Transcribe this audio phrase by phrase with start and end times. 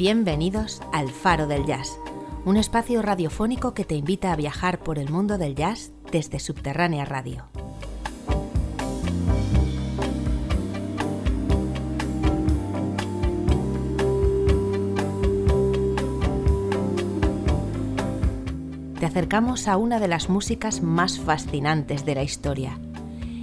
[0.00, 1.98] Bienvenidos al Faro del Jazz,
[2.46, 7.04] un espacio radiofónico que te invita a viajar por el mundo del jazz desde Subterránea
[7.04, 7.44] Radio.
[18.98, 22.78] Te acercamos a una de las músicas más fascinantes de la historia.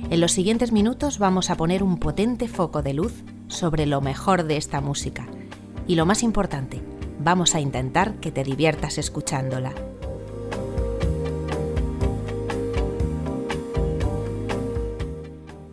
[0.10, 3.14] En los siguientes minutos vamos a poner un potente foco de luz
[3.48, 5.28] sobre lo mejor de esta música.
[5.88, 6.82] Y lo más importante,
[7.20, 9.74] vamos a intentar que te diviertas escuchándola.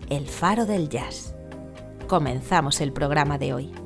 [0.08, 1.34] El faro del jazz.
[2.06, 3.83] Comenzamos el programa de hoy.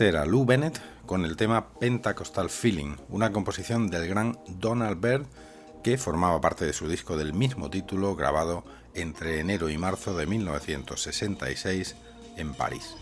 [0.00, 5.26] Este era Lou Bennett con el tema Pentecostal Feeling, una composición del gran Donald Byrd
[5.82, 8.64] que formaba parte de su disco del mismo título grabado
[8.94, 11.96] entre enero y marzo de 1966
[12.38, 12.96] en París.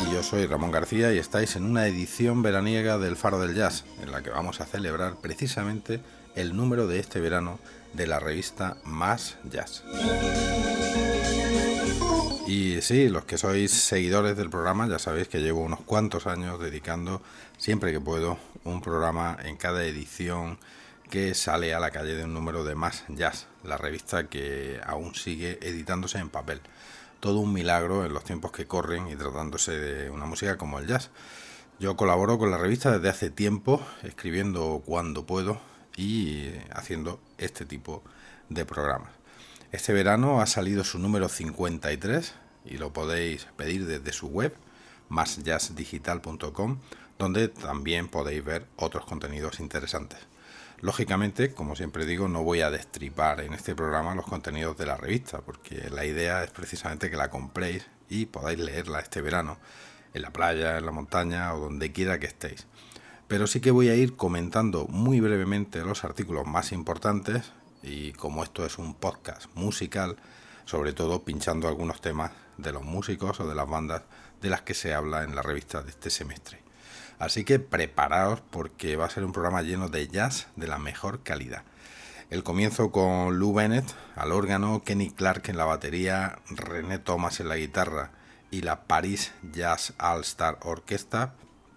[0.00, 3.84] Y yo soy Ramón García y estáis en una edición veraniega del Faro del Jazz,
[4.00, 6.00] en la que vamos a celebrar precisamente
[6.34, 7.58] el número de este verano
[7.92, 9.84] de la revista Más Jazz.
[12.50, 16.58] Y sí, los que sois seguidores del programa ya sabéis que llevo unos cuantos años
[16.58, 17.22] dedicando,
[17.58, 20.58] siempre que puedo, un programa en cada edición
[21.08, 25.14] que sale a la calle de un número de Más Jazz, la revista que aún
[25.14, 26.60] sigue editándose en papel.
[27.20, 30.88] Todo un milagro en los tiempos que corren y tratándose de una música como el
[30.88, 31.10] jazz.
[31.78, 35.60] Yo colaboro con la revista desde hace tiempo, escribiendo cuando puedo
[35.96, 38.02] y haciendo este tipo
[38.48, 39.19] de programas.
[39.72, 42.34] Este verano ha salido su número 53
[42.64, 44.52] y lo podéis pedir desde su web,
[45.08, 46.78] másjazzdigital.com,
[47.20, 50.18] donde también podéis ver otros contenidos interesantes.
[50.80, 54.96] Lógicamente, como siempre digo, no voy a destripar en este programa los contenidos de la
[54.96, 59.58] revista, porque la idea es precisamente que la compréis y podáis leerla este verano,
[60.14, 62.66] en la playa, en la montaña o donde quiera que estéis.
[63.28, 67.52] Pero sí que voy a ir comentando muy brevemente los artículos más importantes
[67.82, 70.16] y como esto es un podcast musical,
[70.64, 74.02] sobre todo pinchando algunos temas de los músicos o de las bandas
[74.40, 76.60] de las que se habla en la revista de este semestre.
[77.18, 81.22] Así que preparaos porque va a ser un programa lleno de jazz de la mejor
[81.22, 81.64] calidad.
[82.30, 87.48] El comienzo con Lou Bennett al órgano, Kenny Clark en la batería, René Thomas en
[87.48, 88.12] la guitarra
[88.50, 91.34] y la Paris Jazz All Star Orquesta,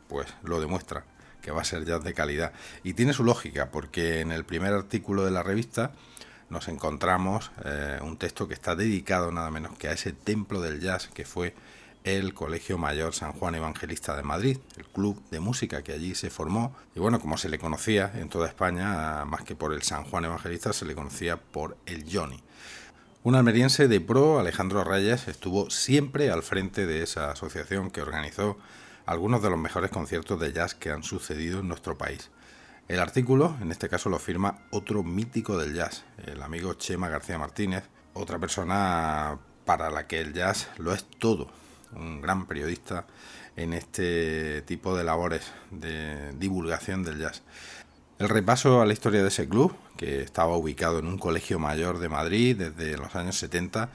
[0.07, 1.05] pues lo demuestra
[1.43, 2.53] que va a ser jazz de calidad.
[2.83, 5.91] Y tiene su lógica, porque en el primer artículo de la revista
[6.49, 10.79] nos encontramos eh, un texto que está dedicado nada menos que a ese templo del
[10.79, 11.53] jazz que fue
[12.03, 16.29] el Colegio Mayor San Juan Evangelista de Madrid, el club de música que allí se
[16.29, 16.75] formó.
[16.95, 20.25] Y bueno, como se le conocía en toda España, más que por el San Juan
[20.25, 22.41] Evangelista, se le conocía por el Johnny.
[23.23, 28.57] Un almeriense de pro, Alejandro Reyes, estuvo siempre al frente de esa asociación que organizó
[29.05, 32.29] algunos de los mejores conciertos de jazz que han sucedido en nuestro país.
[32.87, 37.37] El artículo, en este caso, lo firma otro mítico del jazz, el amigo Chema García
[37.37, 41.47] Martínez, otra persona para la que el jazz lo es todo,
[41.95, 43.07] un gran periodista
[43.55, 47.43] en este tipo de labores de divulgación del jazz.
[48.19, 51.99] El repaso a la historia de ese club, que estaba ubicado en un colegio mayor
[51.99, 53.89] de Madrid desde los años 70,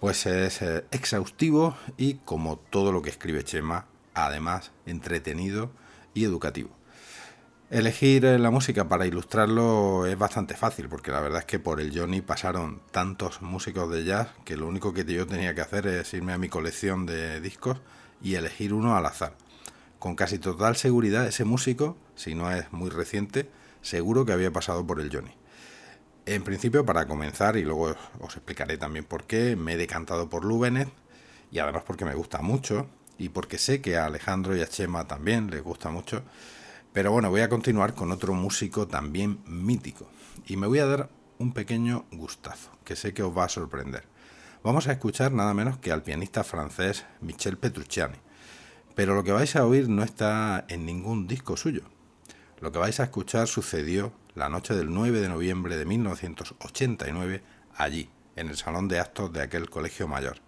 [0.00, 3.86] pues es eh, exhaustivo y como todo lo que escribe Chema,
[4.26, 5.70] además entretenido
[6.14, 6.70] y educativo.
[7.70, 11.82] Elegir eh, la música para ilustrarlo es bastante fácil, porque la verdad es que por
[11.82, 15.86] el Johnny pasaron tantos músicos de jazz que lo único que yo tenía que hacer
[15.86, 17.78] es irme a mi colección de discos
[18.22, 19.34] y elegir uno al azar.
[19.98, 23.50] Con casi total seguridad ese músico, si no es muy reciente,
[23.82, 25.34] seguro que había pasado por el Johnny.
[26.24, 30.44] En principio, para comenzar, y luego os explicaré también por qué, me he decantado por
[30.44, 30.64] Lou
[31.50, 35.06] y además porque me gusta mucho, y porque sé que a Alejandro y a Chema
[35.06, 36.22] también les gusta mucho.
[36.92, 40.08] Pero bueno, voy a continuar con otro músico también mítico.
[40.46, 44.04] Y me voy a dar un pequeño gustazo, que sé que os va a sorprender.
[44.62, 48.16] Vamos a escuchar nada menos que al pianista francés Michel Petrucciani.
[48.94, 51.82] Pero lo que vais a oír no está en ningún disco suyo.
[52.60, 57.42] Lo que vais a escuchar sucedió la noche del 9 de noviembre de 1989
[57.76, 60.40] allí, en el salón de actos de aquel colegio mayor.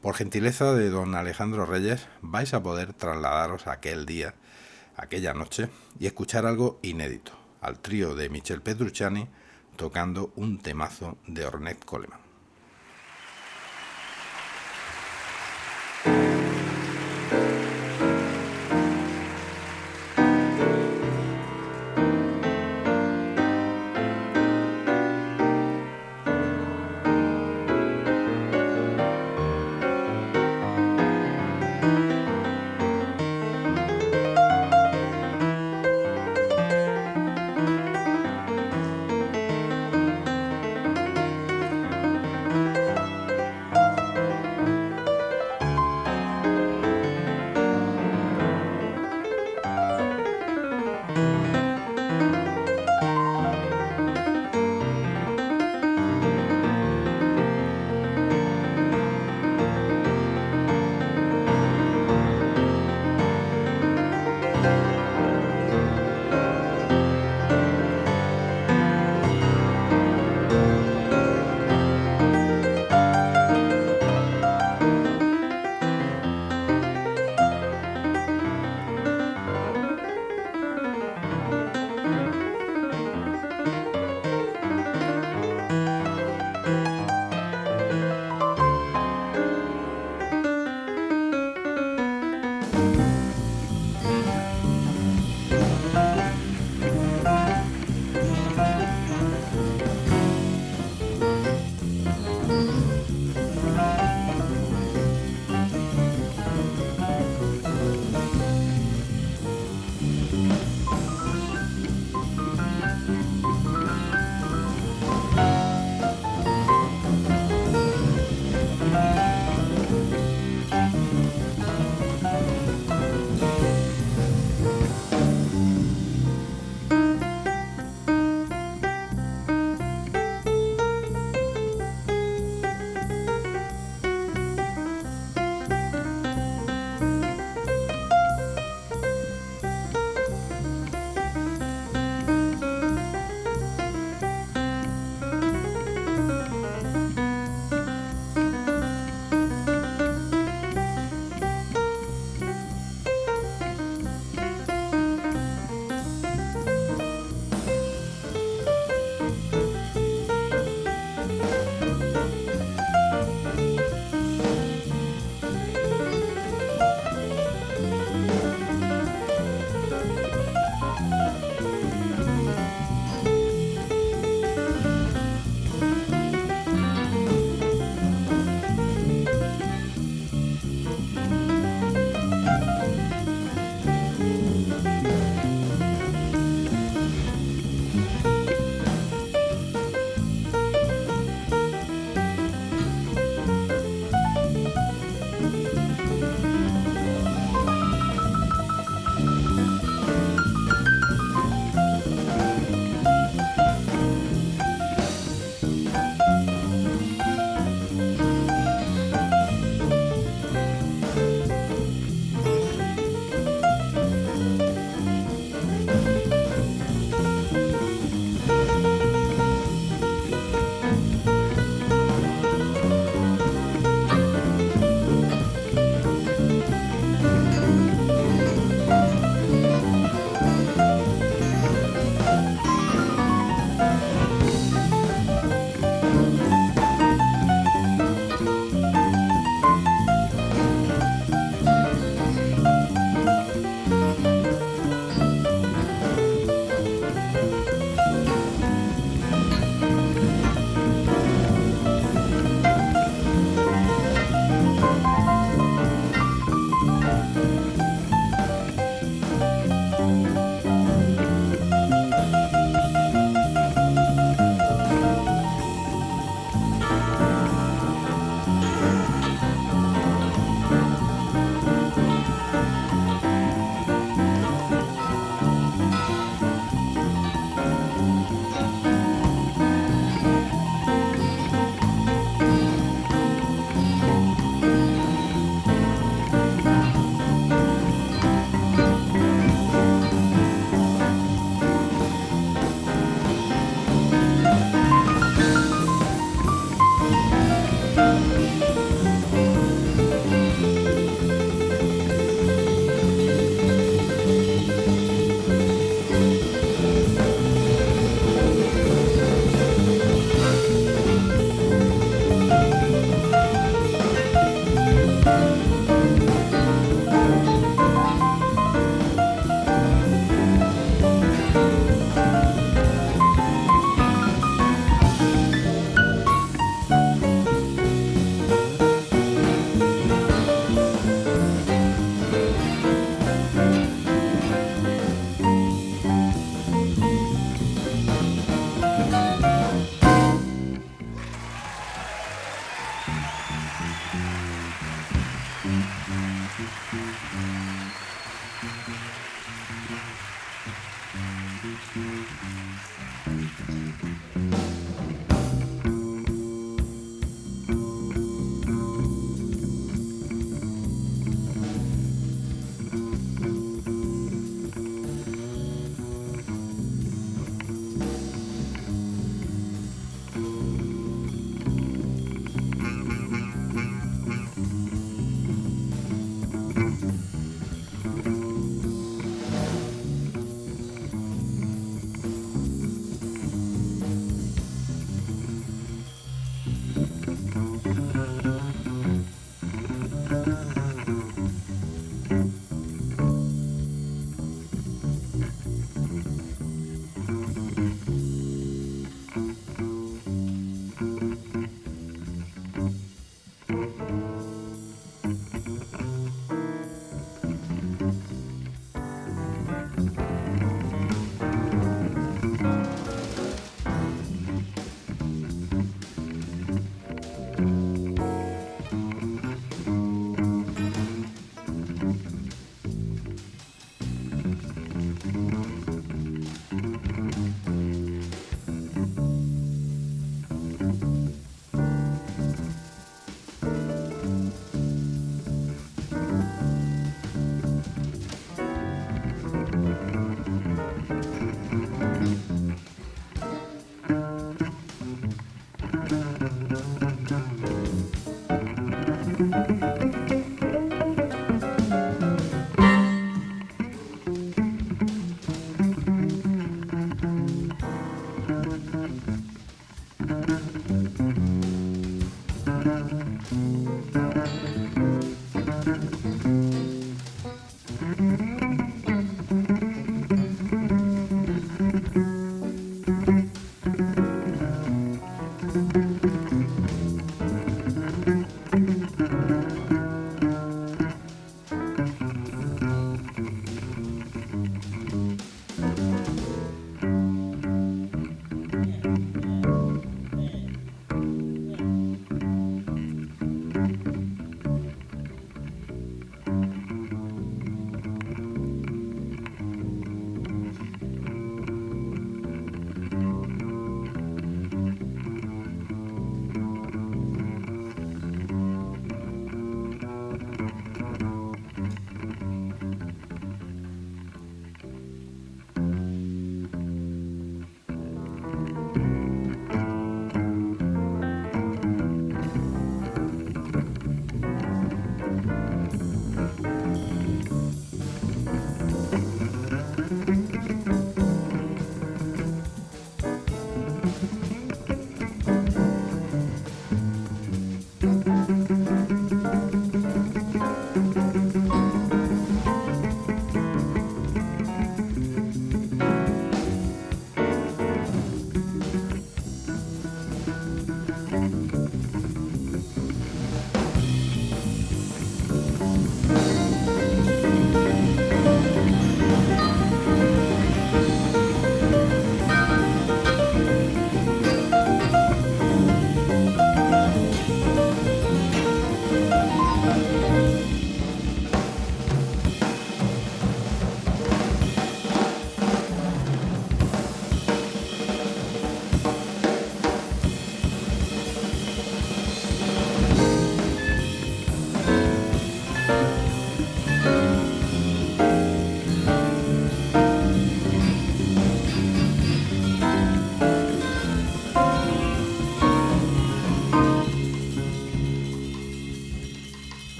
[0.00, 4.34] Por gentileza de don Alejandro Reyes, vais a poder trasladaros aquel día,
[4.96, 9.26] aquella noche, y escuchar algo inédito, al trío de Michel Petrucciani
[9.76, 12.27] tocando un temazo de Ornette Coleman.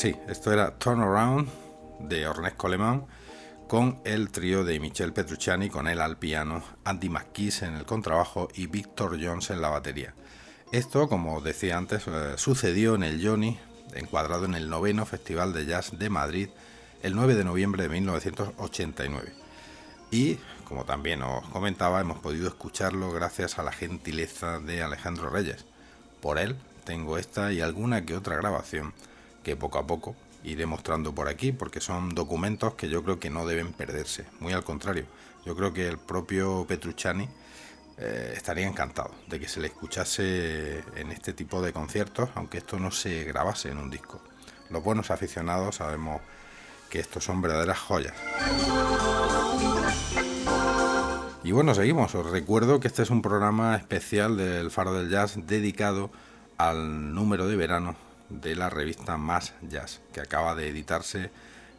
[0.00, 1.50] Sí, esto era Turn Around
[1.98, 3.04] de Ornette Coleman
[3.68, 8.48] con el trío de Michel Petrucciani con él al piano, Andy McKees en el contrabajo
[8.54, 10.14] y Victor Jones en la batería.
[10.72, 13.58] Esto, como decía antes, eh, sucedió en el Johnny,
[13.94, 16.48] encuadrado en el noveno Festival de Jazz de Madrid,
[17.02, 19.34] el 9 de noviembre de 1989.
[20.10, 25.66] Y, como también os comentaba, hemos podido escucharlo gracias a la gentileza de Alejandro Reyes.
[26.22, 28.94] Por él tengo esta y alguna que otra grabación
[29.42, 33.30] que poco a poco iré mostrando por aquí porque son documentos que yo creo que
[33.30, 34.26] no deben perderse.
[34.40, 35.06] Muy al contrario,
[35.44, 37.28] yo creo que el propio Petrucciani
[37.98, 42.78] eh, estaría encantado de que se le escuchase en este tipo de conciertos, aunque esto
[42.78, 44.20] no se grabase en un disco.
[44.70, 46.20] Los buenos aficionados sabemos
[46.88, 48.14] que estos son verdaderas joyas.
[51.42, 52.14] Y bueno, seguimos.
[52.14, 56.10] Os recuerdo que este es un programa especial del Faro del Jazz dedicado
[56.58, 57.96] al número de verano
[58.30, 61.30] de la revista Más Jazz, que acaba de editarse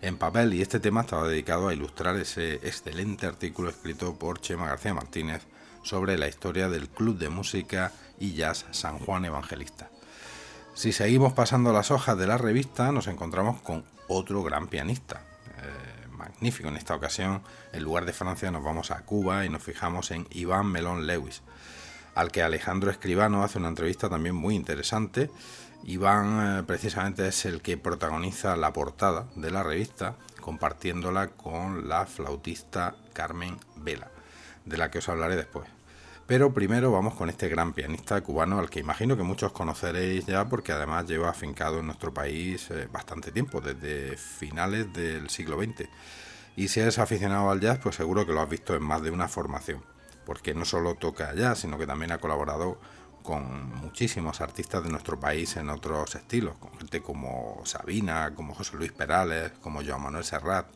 [0.01, 4.67] en papel y este tema estaba dedicado a ilustrar ese excelente artículo escrito por Chema
[4.67, 5.43] García Martínez
[5.83, 9.89] sobre la historia del Club de Música y Jazz San Juan Evangelista.
[10.73, 15.21] Si seguimos pasando las hojas de la revista, nos encontramos con otro gran pianista,
[15.57, 17.41] eh, magnífico en esta ocasión.
[17.73, 21.41] En lugar de Francia nos vamos a Cuba y nos fijamos en Iván Melón Lewis,
[22.15, 25.29] al que Alejandro Escribano hace una entrevista también muy interesante
[25.83, 32.05] Iván eh, precisamente es el que protagoniza la portada de la revista, compartiéndola con la
[32.05, 34.09] flautista Carmen Vela,
[34.65, 35.67] de la que os hablaré después.
[36.27, 40.47] Pero primero vamos con este gran pianista cubano al que imagino que muchos conoceréis ya
[40.47, 45.89] porque además lleva afincado en nuestro país eh, bastante tiempo, desde finales del siglo XX.
[46.55, 49.09] Y si eres aficionado al jazz, pues seguro que lo has visto en más de
[49.09, 49.83] una formación,
[50.25, 52.77] porque no solo toca jazz, sino que también ha colaborado
[53.23, 58.77] con muchísimos artistas de nuestro país en otros estilos, con gente como Sabina, como José
[58.77, 60.67] Luis Perales, como Joan Manuel Serrat.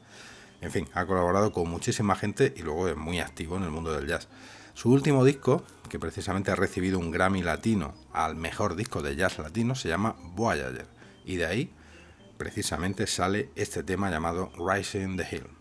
[0.62, 3.93] En fin, ha colaborado con muchísima gente y luego es muy activo en el mundo
[3.93, 4.27] del jazz.
[4.73, 9.38] Su último disco, que precisamente ha recibido un Grammy latino al mejor disco de jazz
[9.39, 10.88] latino, se llama Voyager.
[11.23, 11.73] Y de ahí,
[12.38, 15.55] precisamente, sale este tema llamado Rising the Hill.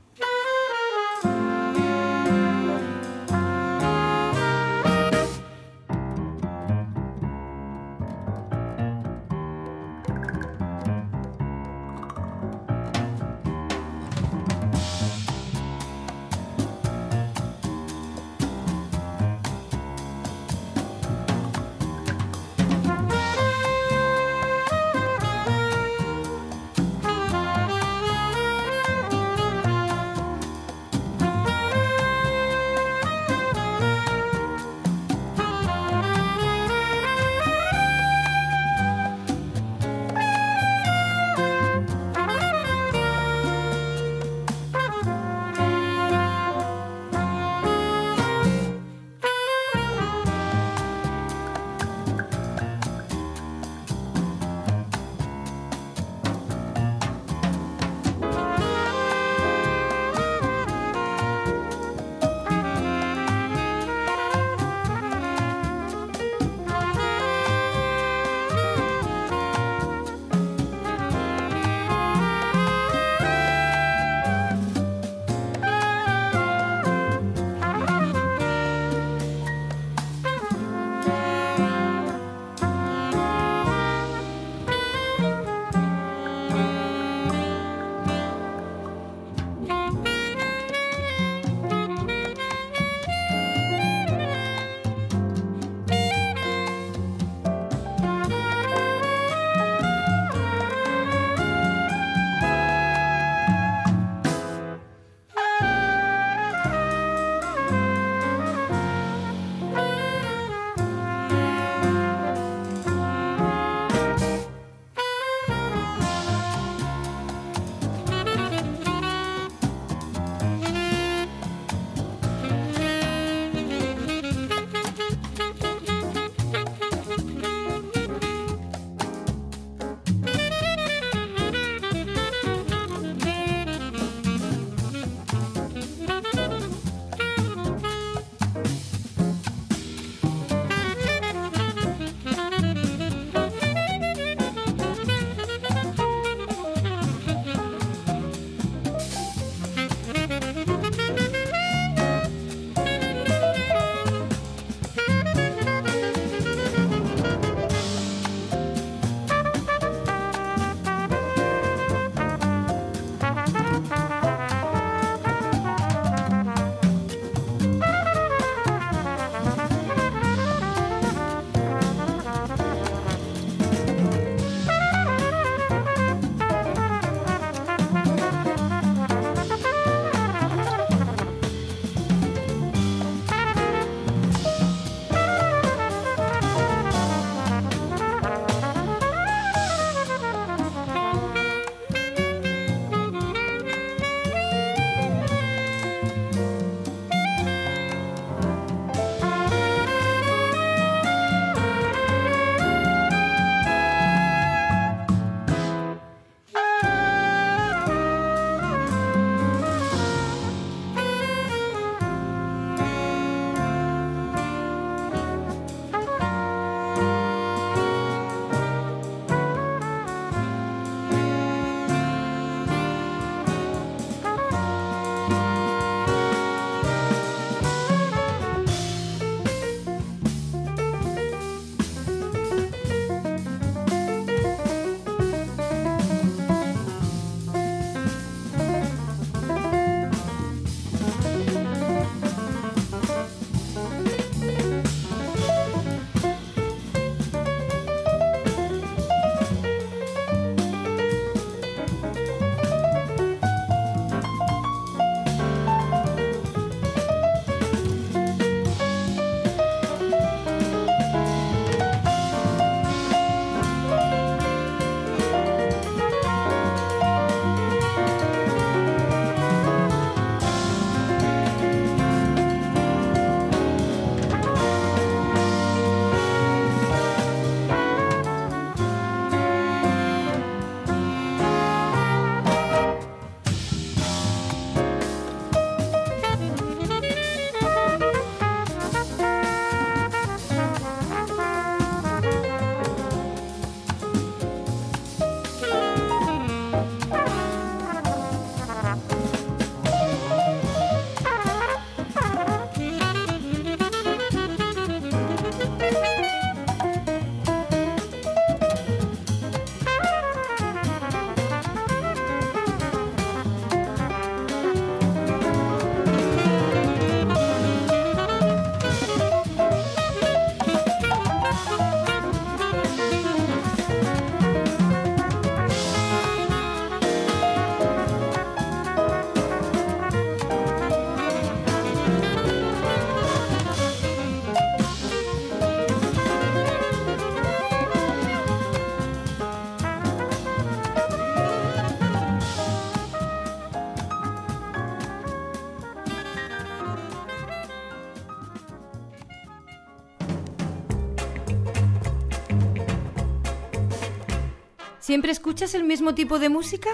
[355.14, 356.90] ¿Siempre escuchas el mismo tipo de música?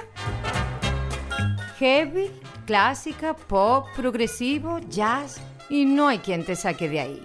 [1.79, 2.31] Heavy,
[2.67, 7.23] clásica, pop, progresivo, jazz y no hay quien te saque de ahí.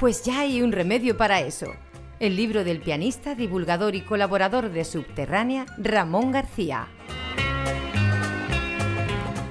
[0.00, 1.66] Pues ya hay un remedio para eso.
[2.18, 6.88] El libro del pianista, divulgador y colaborador de Subterránea, Ramón García.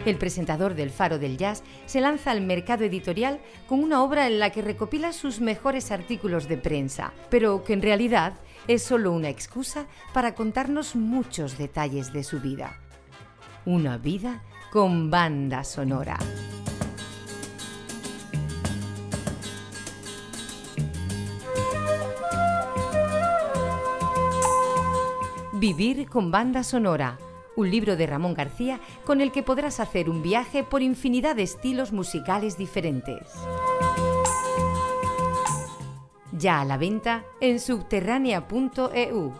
[0.04, 4.40] El presentador del Faro del Jazz se lanza al mercado editorial con una obra en
[4.40, 8.34] la que recopila sus mejores artículos de prensa, pero que en realidad
[8.67, 12.80] es solo una excusa para contarnos muchos detalles de su vida.
[13.65, 16.17] Una vida con banda sonora.
[25.54, 27.19] Vivir con banda sonora,
[27.56, 31.43] un libro de Ramón García con el que podrás hacer un viaje por infinidad de
[31.43, 33.28] estilos musicales diferentes.
[36.41, 39.34] Ya a la venta en subterránea.eu.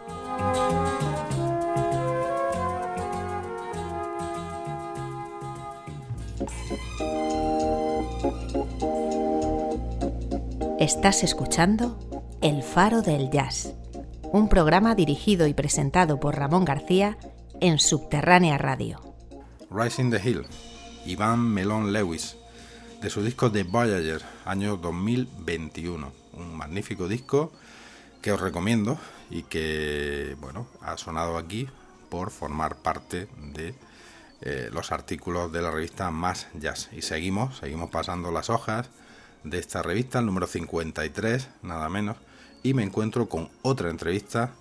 [10.80, 11.98] Estás escuchando
[12.40, 13.74] El Faro del Jazz,
[14.32, 17.18] un programa dirigido y presentado por Ramón García
[17.62, 19.02] en Subterránea Radio.
[19.72, 20.46] Rising the Hill,
[21.08, 22.38] Iván Melón Lewis,
[23.02, 26.12] de su disco The Voyager, año 2021.
[26.34, 27.52] Un magnífico disco
[28.22, 28.98] que os recomiendo
[29.30, 31.68] y que, bueno, ha sonado aquí
[32.10, 33.74] por formar parte de
[34.42, 36.90] eh, los artículos de la revista Más Jazz.
[36.92, 38.90] Y seguimos, seguimos pasando las hojas
[39.44, 42.18] de esta revista, el número 53, nada menos,
[42.64, 44.52] y me encuentro con otra entrevista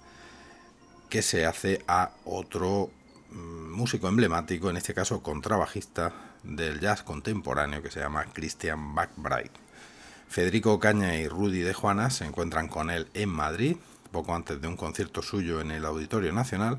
[1.09, 2.91] que se hace a otro
[3.31, 6.13] mm, músico emblemático, en este caso contrabajista
[6.43, 9.70] del jazz contemporáneo que se llama Christian McBride.
[10.31, 13.79] Federico Caña y Rudy de Juana se encuentran con él en Madrid,
[14.13, 16.79] poco antes de un concierto suyo en el Auditorio Nacional,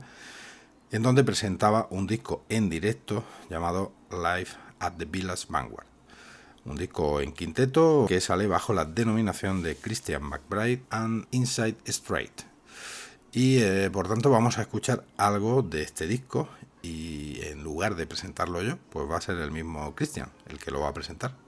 [0.90, 4.48] en donde presentaba un disco en directo llamado Live
[4.80, 5.86] at the Village Vanguard.
[6.64, 12.44] Un disco en quinteto que sale bajo la denominación de Christian McBride and Inside Straight.
[13.34, 16.48] Y eh, por tanto vamos a escuchar algo de este disco
[16.82, 20.72] y en lugar de presentarlo yo, pues va a ser el mismo Christian el que
[20.72, 21.41] lo va a presentar.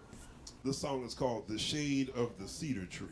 [0.65, 3.07] The song is called The Shade of the Cedar Tree.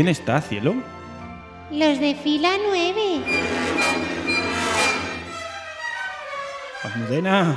[0.00, 0.76] ¿Quién está, cielo?
[1.70, 3.20] Los de fila 9.
[6.84, 7.54] Almudena,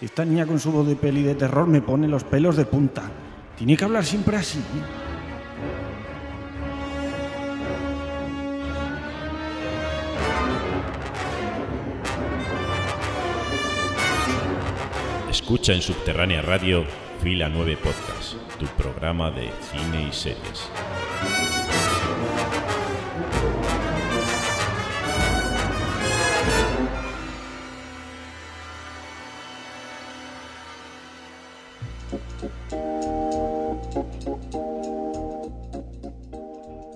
[0.00, 3.02] esta niña con su voz de peli de terror me pone los pelos de punta.
[3.58, 4.60] Tiene que hablar siempre así.
[15.28, 16.86] Escucha en Subterránea Radio
[17.22, 21.63] Fila 9 Podcast, tu programa de cine y series.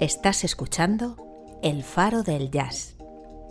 [0.08, 1.18] Estás escuchando
[1.62, 2.94] El Faro del Jazz,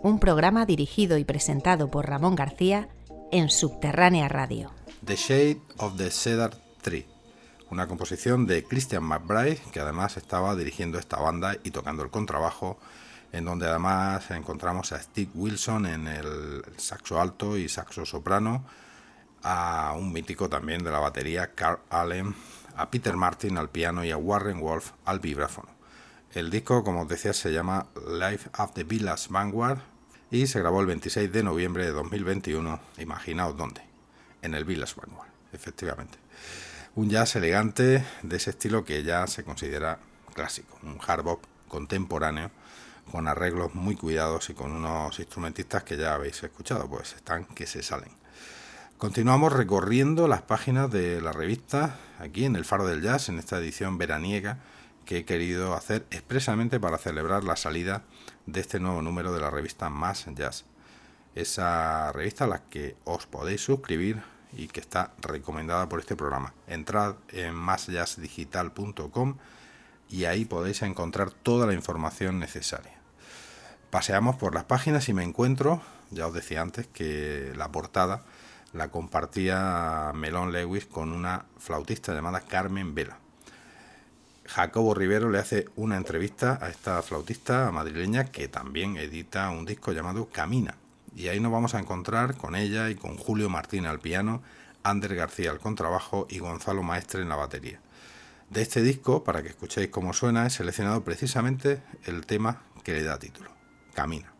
[0.02, 2.88] un programa dirigido y presentado por Ramón García
[3.30, 4.72] en Subterránea Radio.
[5.04, 6.50] The Shade of the Cedar
[6.82, 7.06] Tree,
[7.70, 12.80] una composición de Christian McBride, que además estaba dirigiendo esta banda y tocando el contrabajo,
[13.30, 18.64] en donde además encontramos a Steve Wilson en el saxo alto y saxo soprano,
[19.44, 22.34] a un mítico también de la batería, Carl Allen,
[22.74, 25.77] a Peter Martin al piano y a Warren Wolf al vibráfono.
[26.34, 29.78] El disco, como os decía, se llama Life of the Village Vanguard
[30.30, 32.78] y se grabó el 26 de noviembre de 2021.
[32.98, 33.80] Imaginaos dónde.
[34.42, 36.18] En el Village Vanguard, efectivamente.
[36.96, 40.00] Un jazz elegante de ese estilo que ya se considera
[40.34, 42.50] clásico, un hard bop contemporáneo
[43.10, 47.66] con arreglos muy cuidados y con unos instrumentistas que ya habéis escuchado, pues están que
[47.66, 48.10] se salen.
[48.98, 53.58] Continuamos recorriendo las páginas de la revista aquí en el Faro del Jazz en esta
[53.58, 54.58] edición veraniega
[55.08, 58.02] que he querido hacer expresamente para celebrar la salida
[58.44, 60.66] de este nuevo número de la revista Más Jazz.
[61.34, 66.52] Esa revista a la que os podéis suscribir y que está recomendada por este programa.
[66.66, 69.38] Entrad en másjazzdigital.com
[70.10, 73.00] y ahí podéis encontrar toda la información necesaria.
[73.88, 75.80] Paseamos por las páginas y me encuentro,
[76.10, 78.24] ya os decía antes, que la portada
[78.74, 83.20] la compartía Melon Lewis con una flautista llamada Carmen Vela.
[84.48, 89.92] Jacobo Rivero le hace una entrevista a esta flautista madrileña que también edita un disco
[89.92, 90.74] llamado Camina.
[91.14, 94.42] Y ahí nos vamos a encontrar con ella y con Julio Martín al piano,
[94.82, 97.80] Ander García al contrabajo y Gonzalo Maestre en la batería.
[98.48, 103.02] De este disco, para que escuchéis cómo suena, he seleccionado precisamente el tema que le
[103.02, 103.50] da título,
[103.92, 104.32] Camina.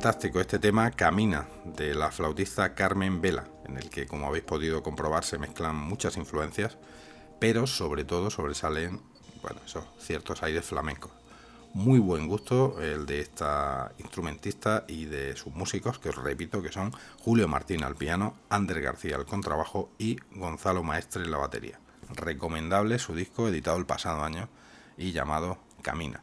[0.00, 0.40] Fantástico.
[0.40, 1.46] Este tema Camina,
[1.76, 6.16] de la flautista Carmen Vela, en el que, como habéis podido comprobar, se mezclan muchas
[6.16, 6.78] influencias,
[7.38, 9.02] pero sobre todo sobresalen,
[9.42, 9.60] bueno,
[9.98, 11.10] ciertos aires flamencos.
[11.74, 16.72] Muy buen gusto el de esta instrumentista y de sus músicos, que os repito que
[16.72, 21.78] son Julio Martín al piano, Ander García al contrabajo y Gonzalo Maestre en la batería.
[22.08, 24.48] Recomendable su disco editado el pasado año
[24.96, 26.22] y llamado Camina.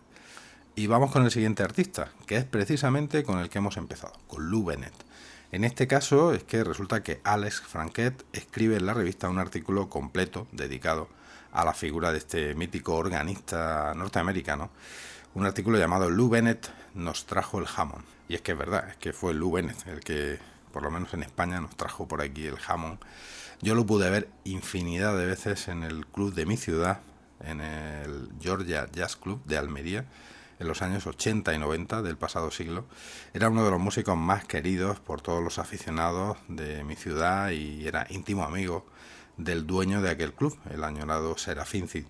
[0.77, 4.51] Y vamos con el siguiente artista, que es precisamente con el que hemos empezado, con
[4.51, 4.93] Lou Bennett.
[5.51, 9.89] En este caso es que resulta que Alex Franquet escribe en la revista un artículo
[9.89, 11.09] completo dedicado
[11.51, 14.69] a la figura de este mítico organista norteamericano,
[15.33, 18.05] un artículo llamado Lou Bennett nos trajo el jamón.
[18.29, 20.37] Y es que es verdad, es que fue Lou Bennett el que,
[20.71, 22.99] por lo menos en España, nos trajo por aquí el jamón.
[23.63, 26.99] Yo lo pude ver infinidad de veces en el club de mi ciudad,
[27.39, 30.05] en el Georgia Jazz Club de Almería,
[30.59, 32.85] en los años 80 y 90 del pasado siglo.
[33.33, 37.87] Era uno de los músicos más queridos por todos los aficionados de mi ciudad y
[37.87, 38.85] era íntimo amigo
[39.37, 42.05] del dueño de aquel club, el añorado Serafín Cid.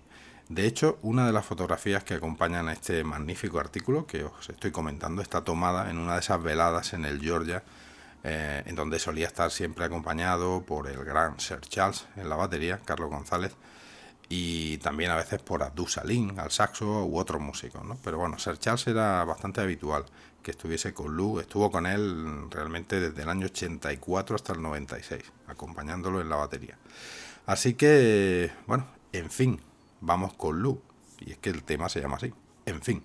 [0.48, 4.70] De hecho, una de las fotografías que acompañan a este magnífico artículo que os estoy
[4.70, 7.62] comentando está tomada en una de esas veladas en el Georgia,
[8.24, 12.80] eh, en donde solía estar siempre acompañado por el gran Sir Charles en la batería,
[12.82, 13.54] Carlos González,
[14.28, 15.88] y también a veces por Abdul
[16.36, 17.98] al saxo u otros músicos, ¿no?
[18.04, 20.04] Pero bueno, Sir Charles era bastante habitual
[20.42, 25.22] que estuviese con Lou, estuvo con él realmente desde el año 84 hasta el 96,
[25.46, 26.78] acompañándolo en la batería.
[27.46, 29.60] Así que, bueno, en fin,
[30.00, 30.80] vamos con Lou,
[31.20, 32.32] y es que el tema se llama así,
[32.66, 33.02] en fin.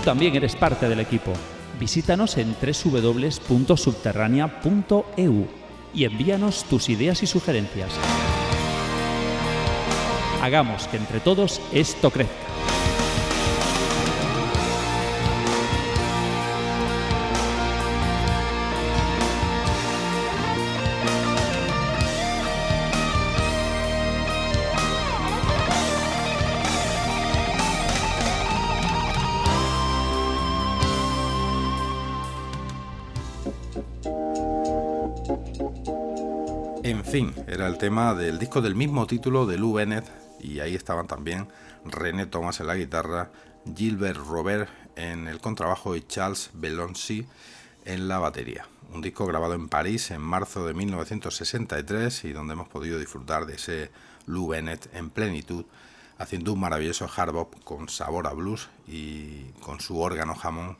[0.00, 1.34] Tú también eres parte del equipo.
[1.78, 5.46] Visítanos en www.subterránea.eu
[5.92, 7.92] y envíanos tus ideas y sugerencias.
[10.40, 12.32] Hagamos que entre todos esto crezca.
[37.60, 41.46] Era el tema del disco del mismo título de Lou Bennett y ahí estaban también
[41.84, 43.32] René Thomas en la guitarra,
[43.76, 47.26] Gilbert Robert en el contrabajo y Charles Belonsi
[47.84, 48.66] en la batería.
[48.94, 53.56] Un disco grabado en París en marzo de 1963 y donde hemos podido disfrutar de
[53.56, 53.90] ese
[54.24, 55.66] Lou Bennett en plenitud,
[56.16, 60.78] haciendo un maravilloso hard bop con sabor a blues y con su órgano jamón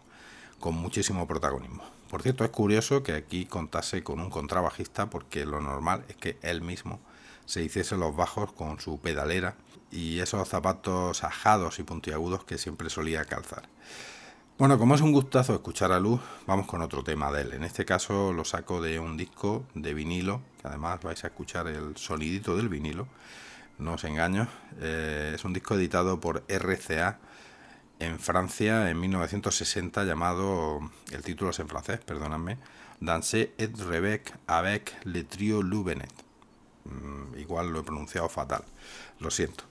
[0.59, 2.00] con muchísimo protagonismo.
[2.11, 6.39] Por cierto, es curioso que aquí contase con un contrabajista porque lo normal es que
[6.43, 6.99] él mismo
[7.47, 9.55] se hiciese los bajos con su pedalera
[9.93, 13.69] y esos zapatos ajados y puntiagudos que siempre solía calzar.
[14.59, 17.53] Bueno, como es un gustazo escuchar a Luz, vamos con otro tema de él.
[17.53, 21.69] En este caso lo saco de un disco de vinilo, que además vais a escuchar
[21.69, 23.07] el sonidito del vinilo,
[23.79, 24.49] no os engaño.
[24.81, 27.21] Eh, es un disco editado por RCA
[28.01, 30.81] en Francia en 1960 llamado,
[31.13, 32.59] el título es en francés, perdóname,
[32.99, 36.13] Danser et Rebec avec le trio Louvenet.
[36.85, 38.65] Mm, igual lo he pronunciado fatal,
[39.21, 39.65] lo siento.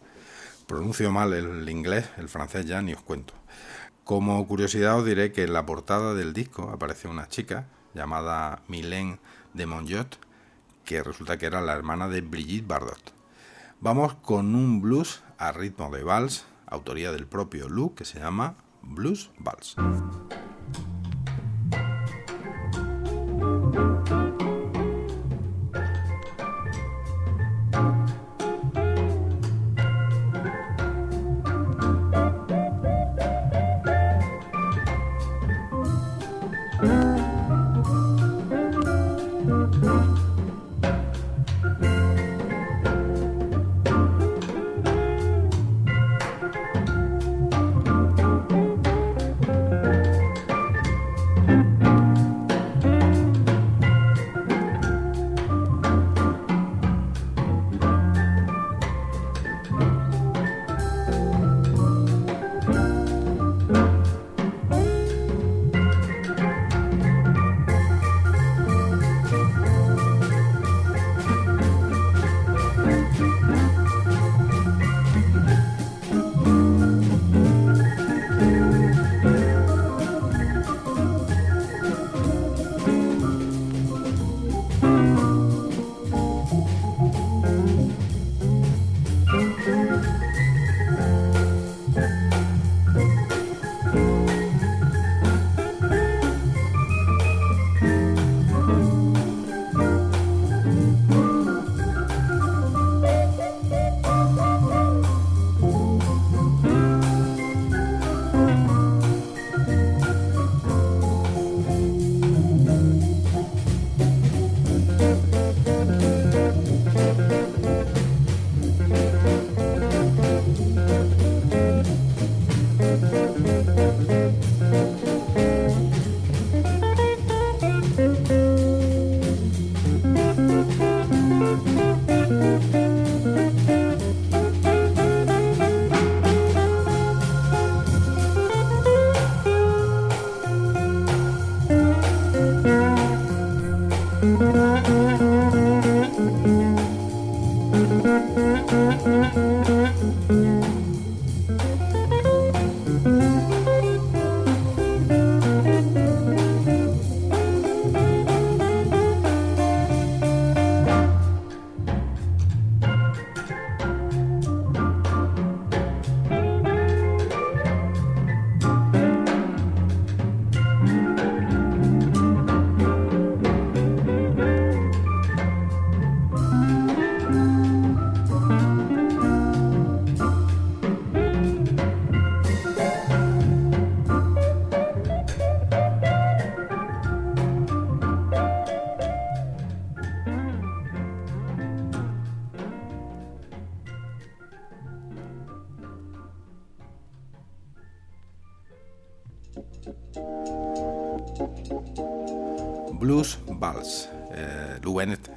[0.67, 3.33] Pronuncio mal el inglés, el francés ya ni os cuento.
[4.03, 9.19] Como curiosidad os diré que en la portada del disco aparece una chica llamada Mylène
[9.53, 10.19] de Monjot,
[10.85, 13.13] que resulta que era la hermana de Brigitte Bardot.
[13.81, 18.55] Vamos con un blues a ritmo de vals autoría del propio Lou, que se llama
[18.81, 19.75] Blues Vals.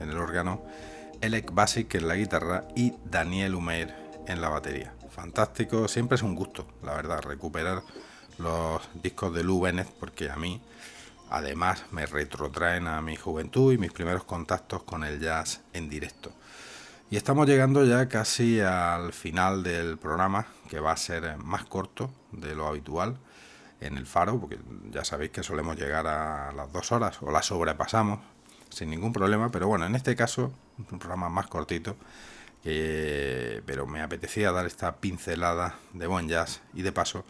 [0.02, 0.62] En el órgano,
[1.20, 3.94] Elec Basic en la guitarra y Daniel Humeir
[4.26, 4.92] en la batería.
[5.10, 7.82] Fantástico, siempre es un gusto, la verdad, recuperar
[8.38, 10.60] los discos de Lou Bennett porque a mí
[11.30, 16.32] además me retrotraen a mi juventud y mis primeros contactos con el jazz en directo.
[17.10, 22.10] Y estamos llegando ya casi al final del programa, que va a ser más corto
[22.32, 23.18] de lo habitual
[23.80, 24.58] en el faro, porque
[24.90, 28.20] ya sabéis que solemos llegar a las dos horas o las sobrepasamos
[28.72, 31.96] sin ningún problema, pero bueno, en este caso, un programa más cortito,
[32.62, 37.24] pero me apetecía dar esta pincelada de buen jazz y de paso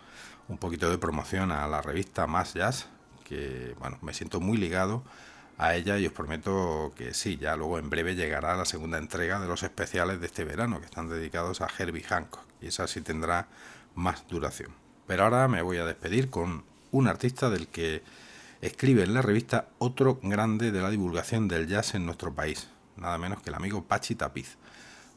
[0.49, 2.88] un poquito de promoción a la revista Más Jazz,
[3.24, 5.03] que bueno, me siento muy ligado
[5.59, 9.40] a ella y os prometo que sí, ya luego en breve llegará la segunda entrega
[9.40, 13.01] de los especiales de este verano que están dedicados a Herbie Hancock y esa sí
[13.01, 13.49] tendrá
[13.95, 14.72] más duración.
[15.07, 18.03] Pero ahora me voy a despedir con un artista del que
[18.63, 23.19] escribe en la revista otro grande de la divulgación del jazz en nuestro país, nada
[23.19, 24.57] menos que el amigo Pachi Tapiz.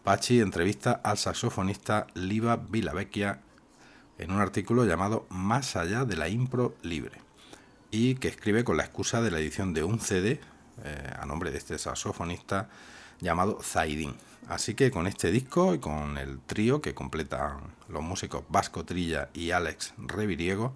[0.03, 3.41] Pachi entrevista al saxofonista Liva Vilavecchia
[4.17, 7.21] en un artículo llamado Más allá de la impro libre
[7.91, 10.41] y que escribe con la excusa de la edición de un CD
[10.83, 12.69] eh, a nombre de este saxofonista
[13.21, 14.15] llamado Zaidín.
[14.47, 19.29] Así que con este disco y con el trío que completan los músicos Vasco Trilla
[19.33, 20.73] y Alex Reviriego,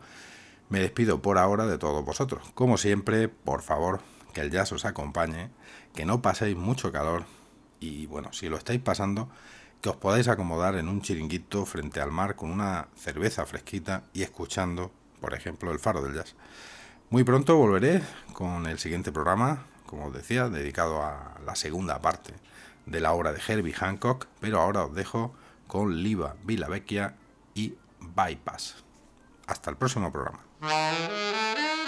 [0.70, 2.52] me despido por ahora de todos vosotros.
[2.54, 4.02] Como siempre, por favor,
[4.34, 5.50] que el jazz os acompañe,
[5.94, 7.26] que no paséis mucho calor
[7.80, 9.30] y bueno, si lo estáis pasando,
[9.82, 14.24] que os podáis acomodar en un chiringuito frente al mar con una cerveza fresquita y
[14.24, 14.92] escuchando,
[15.22, 16.36] por ejemplo, el faro del jazz.
[17.10, 18.04] Muy pronto volveré
[18.34, 22.34] con el siguiente programa, como os decía, dedicado a la segunda parte
[22.86, 25.34] de la obra de Herbie Hancock, pero ahora os dejo
[25.68, 27.16] con Liva Vilavecchia
[27.54, 28.84] y Bypass.
[29.48, 30.49] Hasta el próximo programa.
[30.62, 31.79] Música